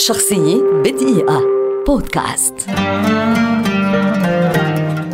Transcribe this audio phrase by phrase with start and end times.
[0.00, 1.42] شخصية بدقيقة.
[1.86, 2.54] بودكاست.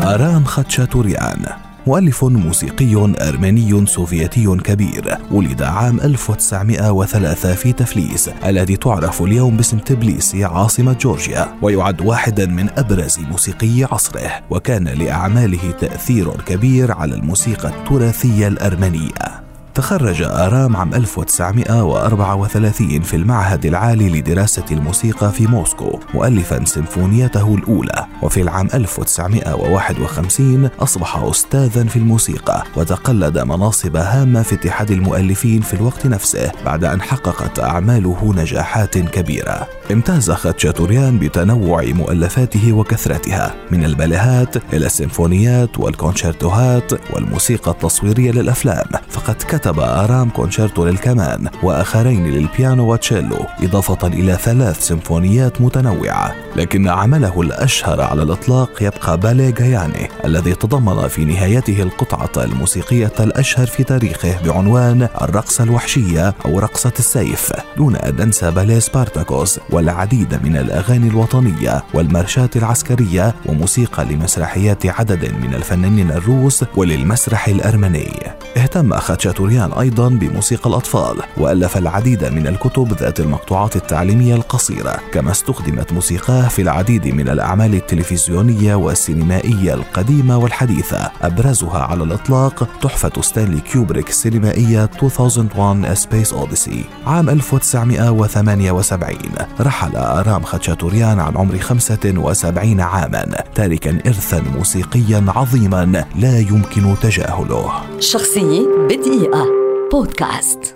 [0.00, 1.46] آرام خاتشاتوريان
[1.86, 10.44] مؤلف موسيقي أرمني سوفيتي كبير ولد عام 1903 في تفليس الذي تعرف اليوم باسم تبليسي
[10.44, 18.48] عاصمة جورجيا ويعد واحدا من أبرز موسيقي عصره وكان لأعماله تأثير كبير على الموسيقى التراثية
[18.48, 19.45] الأرمنية.
[19.76, 28.06] تخرج آرام عام 1934 في المعهد العالي لدراسة الموسيقى في موسكو مؤلفا سيمفونيته الأولى.
[28.22, 36.06] وفي العام 1951 أصبح أستاذا في الموسيقى وتقلد مناصب هامة في اتحاد المؤلفين في الوقت
[36.06, 39.68] نفسه بعد أن حققت أعماله نجاحات كبيرة.
[39.92, 48.86] امتاز خاتشاتوريان بتنوع مؤلفاته وكثرتها من الباليهات إلى السيمفونيات والكونشيرتوهات والموسيقى التصويرية للأفلام.
[49.08, 56.88] فقد كتب كتب آرام كونشيرتو للكمان وآخرين للبيانو وتشيلو إضافة إلى ثلاث سيمفونيات متنوعة لكن
[56.88, 63.84] عمله الأشهر على الإطلاق يبقى باليه جاياني الذي تضمن في نهايته القطعة الموسيقية الأشهر في
[63.84, 71.08] تاريخه بعنوان الرقصة الوحشية أو رقصة السيف دون أن ننسى باليه سبارتاكوس والعديد من الأغاني
[71.08, 78.12] الوطنية والمارشات العسكرية وموسيقى لمسرحيات عدد من الفنانين الروس وللمسرح الأرمني.
[78.56, 85.92] اهتم خاتشاتوريان أيضا بموسيقى الأطفال وألف العديد من الكتب ذات المقطوعات التعليمية القصيرة كما استخدمت
[85.92, 91.10] موسيقاه في العديد من الأعمال التلفزيونية والسينمائية القديمة والحديثة.
[91.22, 99.16] أبرزها على الإطلاق تحفة ستانلي كيوبريك السينمائية 2001 A Space Odyssey عام 1978
[99.60, 107.72] رحل آرام خاتشاتوريان عن عمر 75 عاما تاركا إرثا موسيقيا عظيما لا يمكن تجاهله.
[108.00, 108.45] شخصية
[108.88, 109.46] بدقيقة
[109.92, 110.75] بودكاست.